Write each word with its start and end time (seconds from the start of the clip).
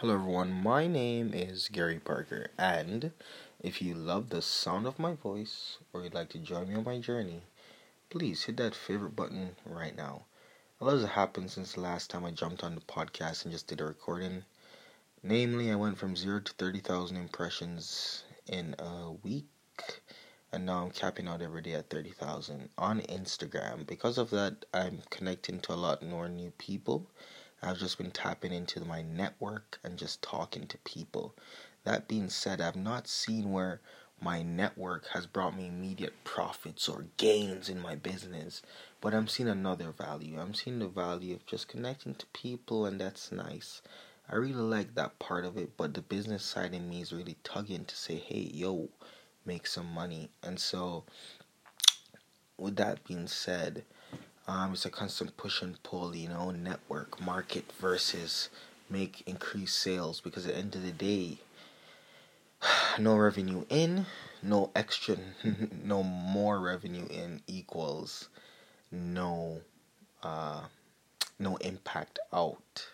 Hello, 0.00 0.14
everyone. 0.14 0.50
My 0.50 0.86
name 0.86 1.34
is 1.34 1.68
Gary 1.68 1.98
Parker, 1.98 2.46
and 2.56 3.12
if 3.62 3.82
you 3.82 3.92
love 3.92 4.30
the 4.30 4.40
sound 4.40 4.86
of 4.86 4.98
my 4.98 5.12
voice 5.12 5.76
or 5.92 6.02
you'd 6.02 6.14
like 6.14 6.30
to 6.30 6.38
join 6.38 6.70
me 6.70 6.74
on 6.74 6.84
my 6.84 6.98
journey, 6.98 7.42
please 8.08 8.44
hit 8.44 8.56
that 8.56 8.74
favorite 8.74 9.14
button 9.14 9.56
right 9.66 9.94
now. 9.94 10.24
A 10.80 10.86
lot 10.86 10.94
has 10.94 11.04
happened 11.04 11.50
since 11.50 11.74
the 11.74 11.82
last 11.82 12.08
time 12.08 12.24
I 12.24 12.30
jumped 12.30 12.64
on 12.64 12.76
the 12.76 12.80
podcast 12.80 13.44
and 13.44 13.52
just 13.52 13.66
did 13.66 13.82
a 13.82 13.84
recording. 13.84 14.44
Namely, 15.22 15.70
I 15.70 15.74
went 15.74 15.98
from 15.98 16.16
zero 16.16 16.40
to 16.40 16.52
30,000 16.54 17.18
impressions 17.18 18.22
in 18.46 18.74
a 18.78 19.12
week, 19.22 19.50
and 20.50 20.64
now 20.64 20.82
I'm 20.82 20.92
capping 20.92 21.28
out 21.28 21.42
every 21.42 21.60
day 21.60 21.74
at 21.74 21.90
30,000 21.90 22.70
on 22.78 23.02
Instagram. 23.02 23.86
Because 23.86 24.16
of 24.16 24.30
that, 24.30 24.64
I'm 24.72 25.02
connecting 25.10 25.60
to 25.60 25.74
a 25.74 25.74
lot 25.74 26.02
more 26.02 26.30
new 26.30 26.52
people 26.52 27.06
I've 27.62 27.78
just 27.78 27.98
been 27.98 28.10
tapping 28.10 28.52
into 28.52 28.80
my 28.84 29.02
network 29.02 29.78
and 29.84 29.98
just 29.98 30.22
talking 30.22 30.66
to 30.66 30.78
people. 30.78 31.34
That 31.84 32.08
being 32.08 32.30
said, 32.30 32.60
I've 32.60 32.76
not 32.76 33.06
seen 33.06 33.52
where 33.52 33.80
my 34.22 34.42
network 34.42 35.08
has 35.08 35.26
brought 35.26 35.56
me 35.56 35.66
immediate 35.66 36.24
profits 36.24 36.88
or 36.88 37.06
gains 37.16 37.68
in 37.68 37.80
my 37.80 37.94
business, 37.94 38.62
but 39.00 39.14
I'm 39.14 39.28
seeing 39.28 39.48
another 39.48 39.92
value. 39.92 40.38
I'm 40.38 40.54
seeing 40.54 40.78
the 40.78 40.88
value 40.88 41.34
of 41.34 41.46
just 41.46 41.68
connecting 41.68 42.14
to 42.14 42.26
people, 42.26 42.84
and 42.86 43.00
that's 43.00 43.32
nice. 43.32 43.82
I 44.28 44.36
really 44.36 44.54
like 44.54 44.94
that 44.94 45.18
part 45.18 45.44
of 45.44 45.56
it, 45.56 45.76
but 45.76 45.94
the 45.94 46.02
business 46.02 46.44
side 46.44 46.74
in 46.74 46.88
me 46.88 47.00
is 47.00 47.12
really 47.12 47.36
tugging 47.44 47.84
to 47.86 47.96
say, 47.96 48.16
hey, 48.16 48.50
yo, 48.52 48.90
make 49.44 49.66
some 49.66 49.92
money. 49.92 50.30
And 50.42 50.60
so, 50.60 51.04
with 52.56 52.76
that 52.76 53.04
being 53.04 53.26
said, 53.26 53.84
um, 54.48 54.72
it's 54.72 54.84
a 54.84 54.90
constant 54.90 55.36
push 55.36 55.62
and 55.62 55.82
pull, 55.82 56.14
you 56.14 56.28
know, 56.28 56.50
network, 56.50 57.20
market 57.20 57.70
versus 57.78 58.48
make 58.88 59.22
increased 59.26 59.78
sales 59.78 60.20
because 60.20 60.46
at 60.46 60.54
the 60.54 60.58
end 60.58 60.74
of 60.74 60.82
the 60.82 60.92
day, 60.92 61.38
no 62.98 63.16
revenue 63.16 63.64
in, 63.68 64.06
no 64.42 64.70
extra, 64.74 65.16
no 65.84 66.02
more 66.02 66.58
revenue 66.60 67.06
in 67.08 67.42
equals 67.46 68.28
no, 68.90 69.60
uh, 70.22 70.62
no 71.38 71.56
impact 71.56 72.18
out. 72.32 72.88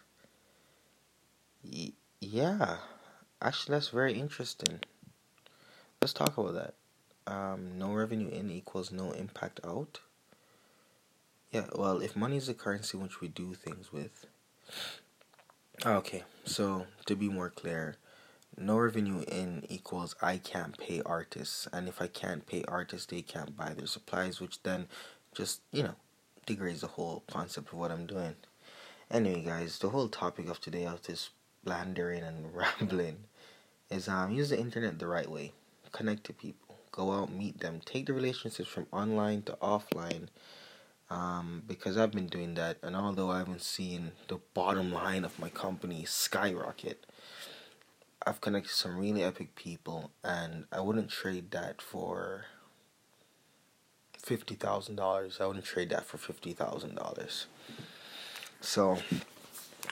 Y- 1.64 1.92
yeah, 2.20 2.78
actually, 3.40 3.74
that's 3.74 3.88
very 3.88 4.14
interesting. 4.18 4.80
Let's 6.00 6.12
talk 6.12 6.36
about 6.36 6.54
that. 6.54 6.74
Um, 7.26 7.78
no 7.78 7.92
revenue 7.92 8.28
in 8.28 8.50
equals 8.50 8.92
no 8.92 9.12
impact 9.12 9.60
out. 9.64 10.00
Yeah, 11.56 11.68
well, 11.74 12.02
if 12.02 12.14
money 12.14 12.36
is 12.36 12.48
the 12.48 12.52
currency 12.52 12.98
which 12.98 13.22
we 13.22 13.28
do 13.28 13.54
things 13.54 13.90
with. 13.90 14.26
Okay, 15.86 16.22
so 16.44 16.84
to 17.06 17.16
be 17.16 17.30
more 17.30 17.48
clear, 17.48 17.96
no 18.58 18.76
revenue 18.76 19.24
in 19.26 19.64
equals 19.70 20.14
I 20.20 20.36
can't 20.36 20.76
pay 20.76 21.00
artists, 21.06 21.66
and 21.72 21.88
if 21.88 22.02
I 22.02 22.08
can't 22.08 22.46
pay 22.46 22.62
artists, 22.68 23.06
they 23.06 23.22
can't 23.22 23.56
buy 23.56 23.72
their 23.72 23.86
supplies, 23.86 24.38
which 24.38 24.62
then 24.64 24.88
just, 25.34 25.62
you 25.72 25.82
know, 25.82 25.94
degrades 26.44 26.82
the 26.82 26.88
whole 26.88 27.22
concept 27.26 27.68
of 27.68 27.78
what 27.78 27.90
I'm 27.90 28.04
doing. 28.04 28.34
Anyway, 29.10 29.40
guys, 29.40 29.78
the 29.78 29.88
whole 29.88 30.08
topic 30.08 30.50
of 30.50 30.60
today 30.60 30.84
of 30.84 31.04
this 31.04 31.30
blandering 31.64 32.22
and 32.22 32.54
rambling 32.54 33.16
is 33.90 34.08
um 34.08 34.30
use 34.30 34.50
the 34.50 34.60
internet 34.60 34.98
the 34.98 35.06
right 35.06 35.30
way. 35.30 35.52
Connect 35.92 36.24
to 36.24 36.34
people. 36.34 36.76
Go 36.92 37.12
out, 37.12 37.32
meet 37.32 37.60
them. 37.60 37.80
Take 37.82 38.04
the 38.04 38.12
relationships 38.12 38.68
from 38.68 38.86
online 38.92 39.40
to 39.44 39.52
offline 39.62 40.28
um, 41.10 41.62
because 41.66 41.96
I've 41.96 42.10
been 42.12 42.26
doing 42.26 42.54
that, 42.54 42.78
and 42.82 42.96
although 42.96 43.30
I 43.30 43.38
haven't 43.38 43.62
seen 43.62 44.12
the 44.28 44.40
bottom 44.54 44.92
line 44.92 45.24
of 45.24 45.38
my 45.38 45.48
company 45.48 46.04
skyrocket, 46.04 47.06
I've 48.26 48.40
connected 48.40 48.72
some 48.72 48.96
really 48.98 49.22
epic 49.22 49.54
people, 49.54 50.10
and 50.24 50.64
I 50.72 50.80
wouldn't 50.80 51.10
trade 51.10 51.52
that 51.52 51.80
for 51.80 52.46
fifty 54.20 54.56
thousand 54.56 54.96
dollars. 54.96 55.38
I 55.40 55.46
wouldn't 55.46 55.64
trade 55.64 55.90
that 55.90 56.06
for 56.06 56.18
fifty 56.18 56.52
thousand 56.52 56.96
dollars. 56.96 57.46
So, 58.60 58.98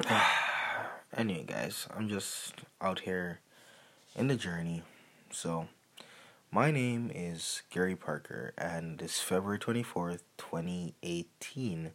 anyway, 1.16 1.44
guys, 1.46 1.86
I'm 1.96 2.08
just 2.08 2.54
out 2.80 3.00
here 3.00 3.40
in 4.16 4.26
the 4.26 4.36
journey. 4.36 4.82
So. 5.30 5.68
My 6.54 6.70
name 6.70 7.10
is 7.12 7.62
Gary 7.68 7.96
Parker, 7.96 8.54
and 8.56 9.02
it's 9.02 9.20
February 9.20 9.58
24th, 9.58 10.20
2018. 10.38 11.90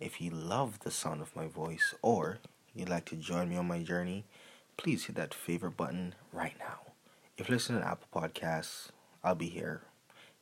If 0.00 0.18
you 0.18 0.30
love 0.30 0.78
the 0.78 0.90
sound 0.90 1.20
of 1.20 1.36
my 1.36 1.46
voice 1.46 1.94
or 2.00 2.38
you'd 2.74 2.88
like 2.88 3.04
to 3.10 3.16
join 3.16 3.50
me 3.50 3.56
on 3.58 3.68
my 3.68 3.82
journey, 3.82 4.24
please 4.78 5.04
hit 5.04 5.16
that 5.16 5.34
favorite 5.34 5.76
button 5.76 6.14
right 6.32 6.54
now. 6.58 6.92
If 7.36 7.50
you 7.50 7.54
listen 7.54 7.78
to 7.78 7.86
Apple 7.86 8.08
Podcasts, 8.14 8.88
I'll 9.22 9.34
be 9.34 9.50
here. 9.50 9.82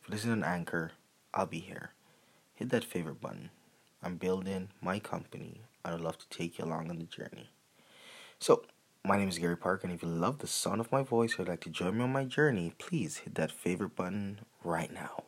If 0.00 0.08
you 0.08 0.14
listen 0.14 0.40
to 0.40 0.46
Anchor, 0.46 0.92
I'll 1.34 1.46
be 1.46 1.58
here. 1.58 1.90
Hit 2.54 2.70
that 2.70 2.84
favorite 2.84 3.20
button. 3.20 3.50
I'm 4.00 4.14
building 4.14 4.68
my 4.80 5.00
company. 5.00 5.62
I'd 5.84 5.98
love 5.98 6.18
to 6.18 6.28
take 6.28 6.60
you 6.60 6.66
along 6.66 6.88
on 6.88 6.98
the 6.98 7.04
journey. 7.04 7.50
So, 8.38 8.62
my 9.04 9.16
name 9.16 9.28
is 9.28 9.38
Gary 9.38 9.56
Park, 9.56 9.82
and 9.82 9.92
if 9.92 10.02
you 10.02 10.08
love 10.08 10.38
the 10.38 10.46
sound 10.46 10.80
of 10.80 10.92
my 10.92 11.02
voice 11.02 11.34
or 11.34 11.42
would 11.42 11.48
like 11.48 11.60
to 11.62 11.70
join 11.70 11.96
me 11.96 12.04
on 12.04 12.12
my 12.12 12.24
journey, 12.24 12.74
please 12.78 13.18
hit 13.18 13.34
that 13.36 13.50
favorite 13.50 13.96
button 13.96 14.40
right 14.62 14.92
now. 14.92 15.24